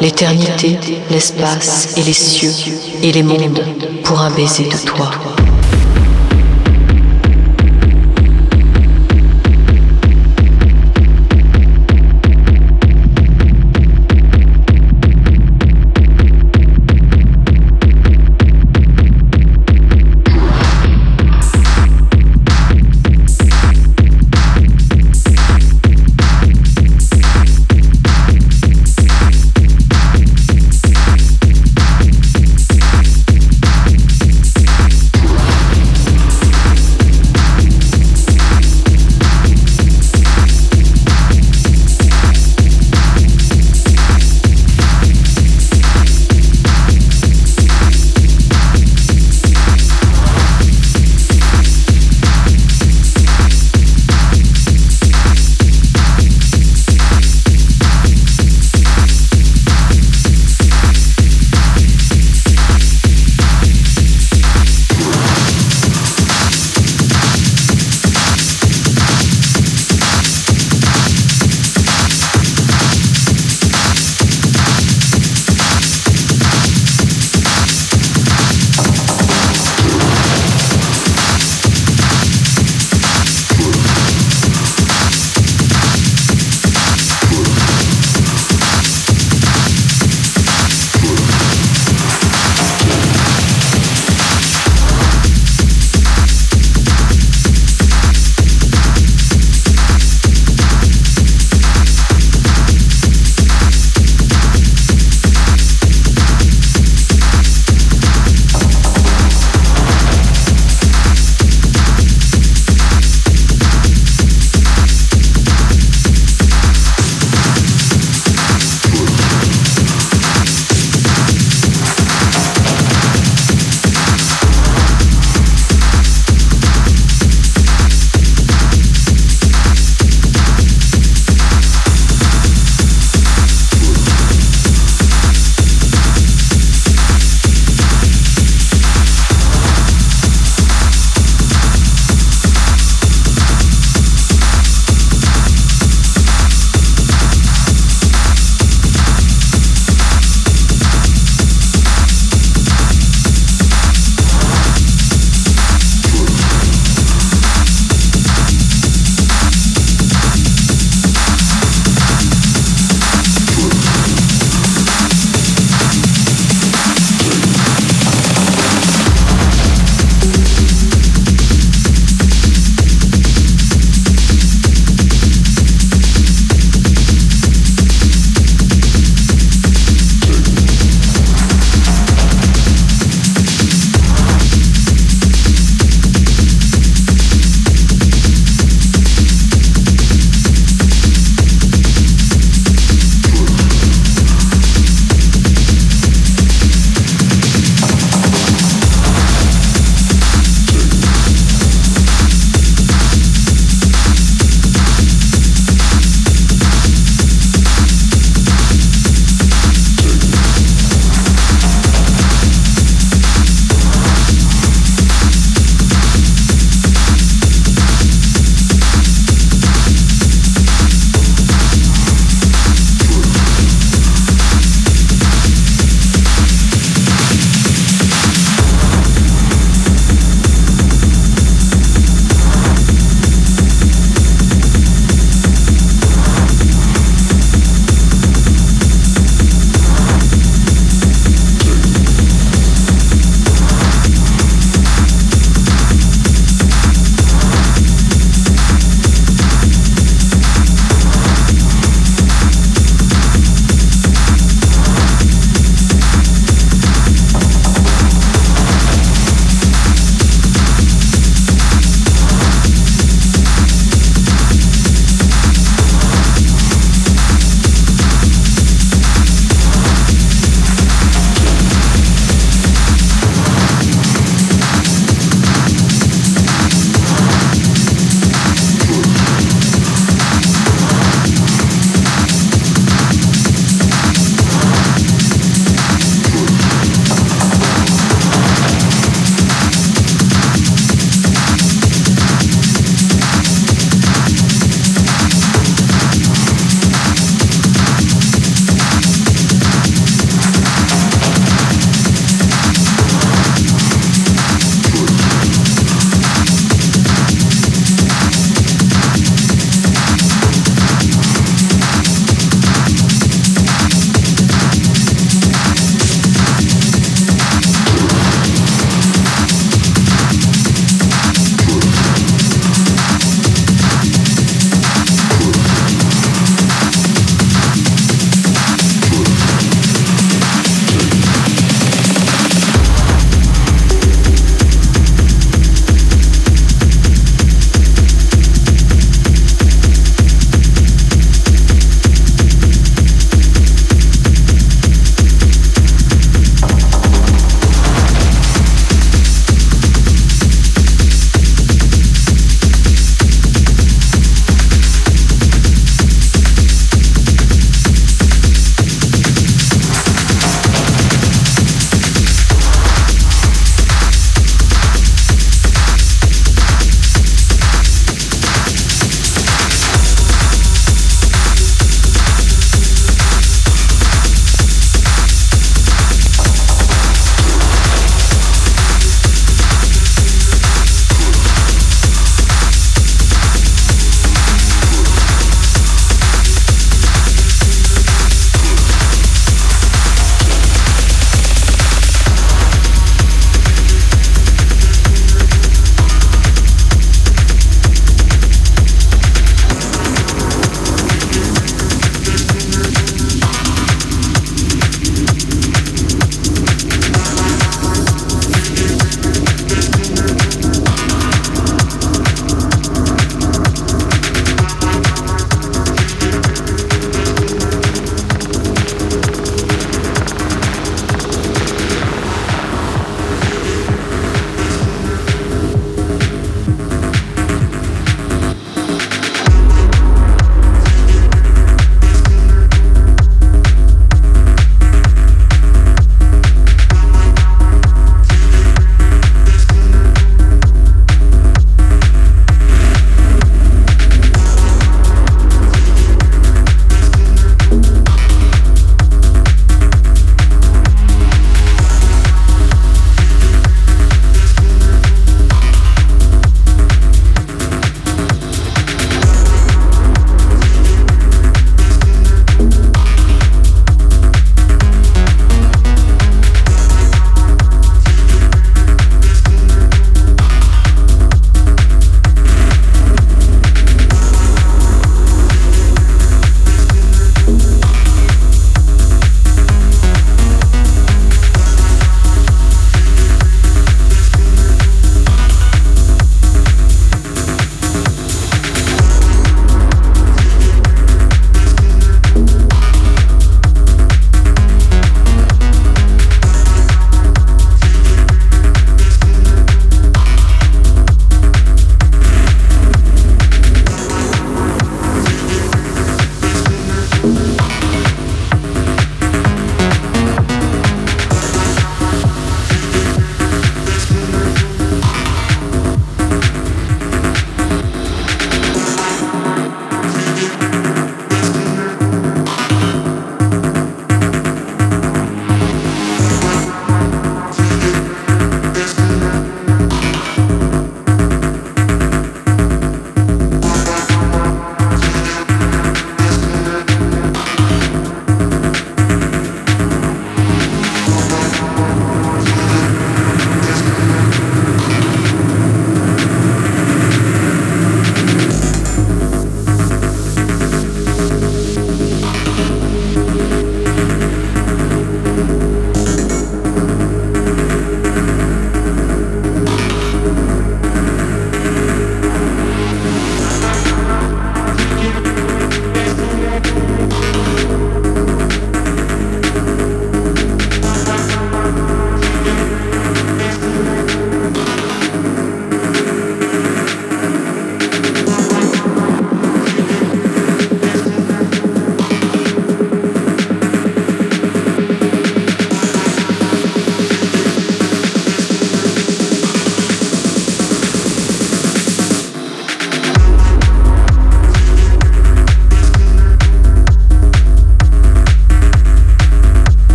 l'éternité, 0.00 0.78
l'espace 1.10 1.96
et 1.96 2.02
les 2.02 2.12
cieux 2.12 2.52
et 3.02 3.12
les 3.12 3.22
mondes 3.22 3.62
pour 4.04 4.20
un 4.20 4.30
baiser 4.30 4.64
de 4.64 4.76
toi. 4.86 5.10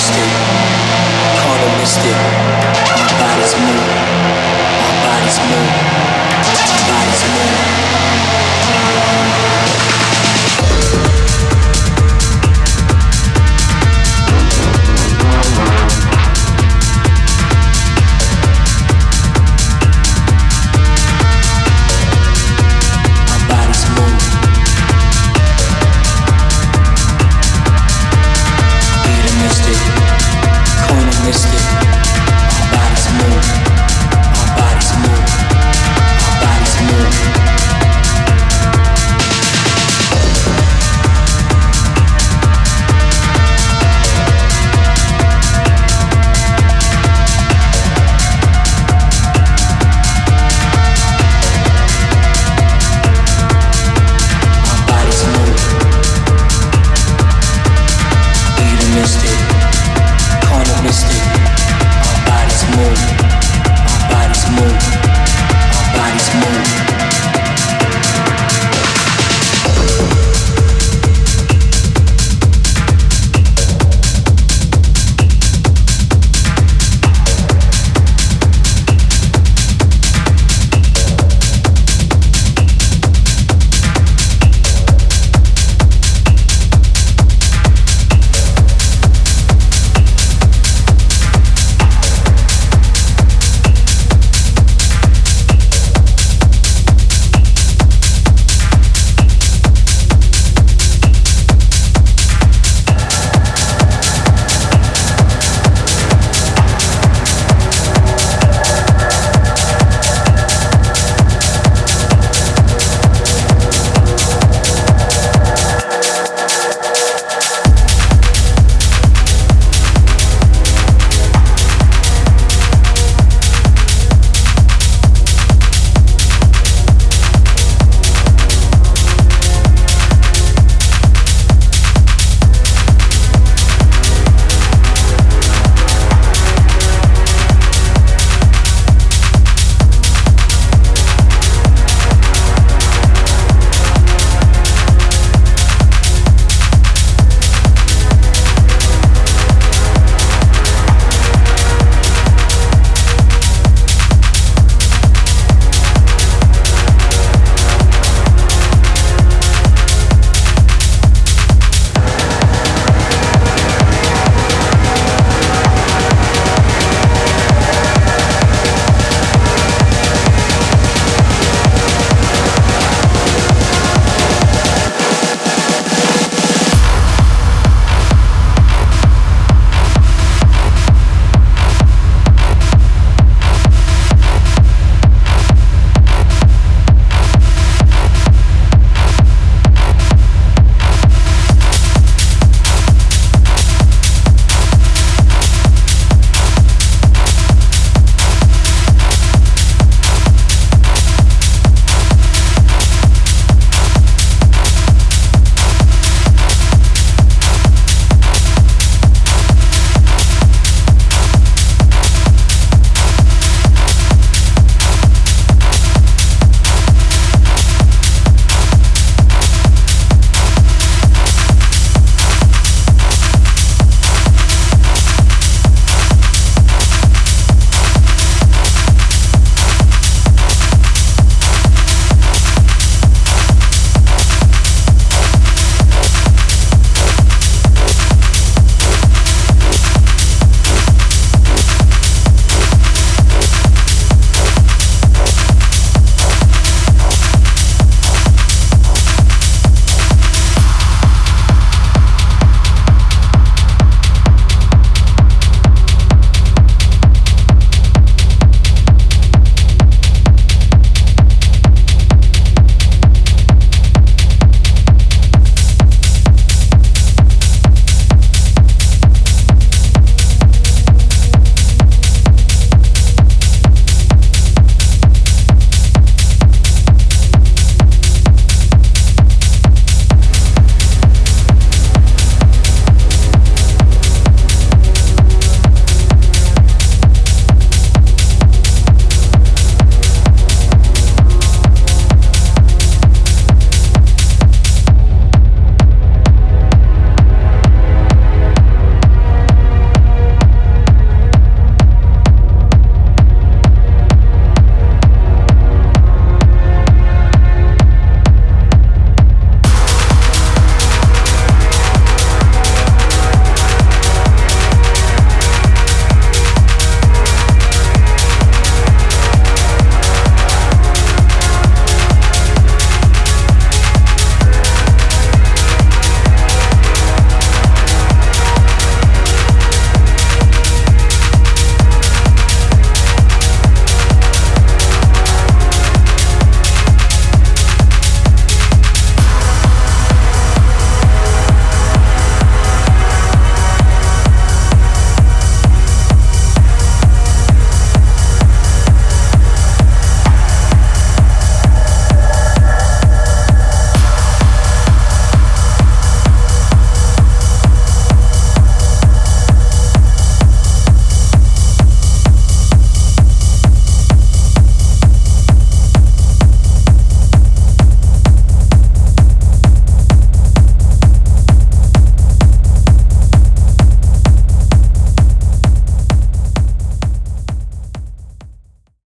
acoustic, 0.00 0.32
carnalistic. 1.36 2.16
My 2.96 3.12
body's 3.20 3.54
moving. 3.54 4.00
My 4.80 4.92
body's 5.04 5.38
moving. 5.40 5.88
My 6.68 6.80
body's 6.88 7.24
moving. 7.28 7.89